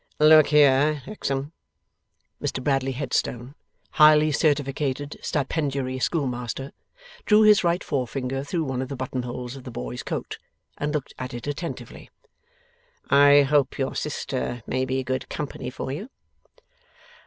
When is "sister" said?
13.93-14.63